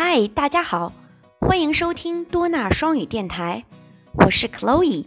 [0.00, 0.92] 嗨，大家好，
[1.40, 3.64] 欢迎收听多纳双语电台，
[4.12, 5.06] 我是 Chloe。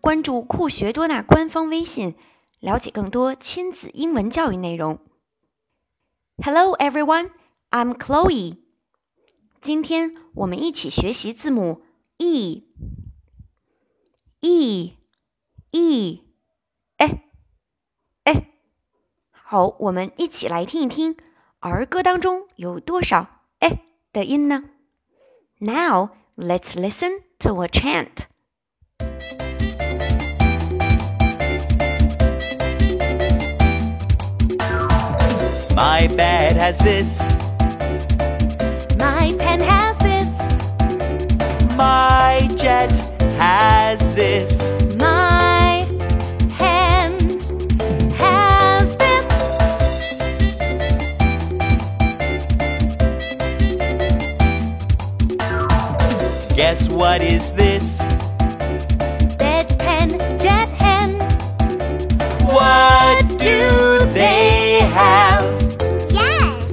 [0.00, 2.14] 关注酷学多纳官方微信，
[2.60, 5.00] 了解更多亲子英文教育内容。
[6.44, 7.32] Hello everyone,
[7.70, 8.58] I'm Chloe。
[9.60, 11.82] 今天我们一起学习字母
[12.18, 12.68] e
[14.42, 14.96] e
[15.72, 16.22] e。
[16.98, 17.24] 哎
[18.22, 18.52] 哎，
[19.32, 21.16] 好，我们一起来听一听。
[21.58, 23.79] 儿歌当中有多少“哎”
[24.11, 24.63] 的音呢？
[25.59, 28.27] Now let's listen to a chant.
[35.75, 37.21] My bed has this.
[38.97, 40.29] My pen has this.
[41.75, 42.08] My
[56.59, 58.01] Guess what is this?
[59.37, 61.19] Bedpan, jet hen.
[62.47, 65.43] What do they have?
[66.09, 66.63] Yes,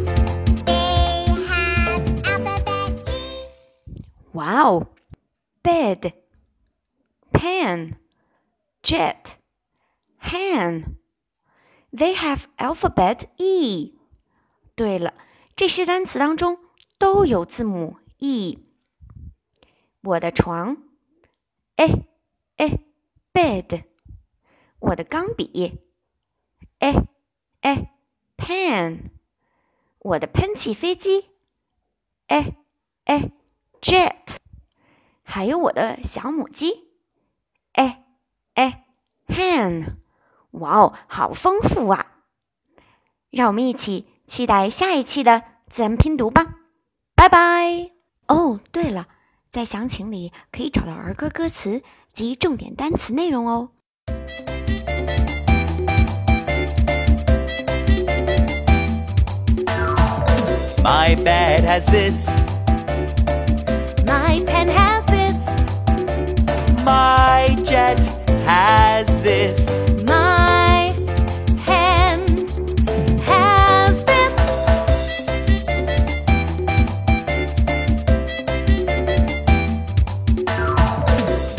[0.64, 3.46] they have alphabet E.
[4.32, 4.88] Wow.
[5.64, 6.12] Bed,
[7.32, 7.96] pen,
[8.82, 9.36] jet,
[10.18, 10.96] hen.
[11.92, 13.92] They have alphabet E.
[14.74, 15.12] 对了，
[15.54, 16.58] 这些单词当中
[16.98, 18.58] 都有字母 E。
[20.07, 20.77] 我的床，
[21.75, 21.85] 哎
[22.55, 22.79] 哎
[23.33, 23.83] ，bed。
[24.79, 25.81] 我的钢笔，
[26.79, 26.93] 哎
[27.59, 27.91] 哎
[28.37, 29.09] ，pen。
[29.99, 31.31] 我的喷气飞机，
[32.27, 32.55] 哎
[33.03, 33.31] 哎
[33.81, 34.37] ，jet。
[35.23, 36.87] 还有我的小母鸡，
[37.73, 38.05] 哎
[38.53, 38.85] 哎
[39.27, 39.97] ，hen。
[40.51, 42.23] 哇哦，好丰富啊！
[43.29, 46.55] 让我们一起期待下一期的自然拼读吧。
[47.13, 47.91] 拜拜。
[48.27, 49.09] 哦，对了。
[49.51, 51.81] 在详情里可以找到儿歌歌词
[52.13, 53.69] 及重点单词内容哦。
[60.83, 62.29] My bed has this.
[64.05, 65.37] My pen has this.
[66.85, 67.99] My jet
[68.45, 69.86] has this.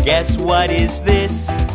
[0.08, 1.67] Guess what is this?